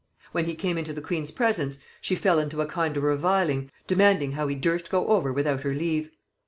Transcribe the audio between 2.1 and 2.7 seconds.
fell into a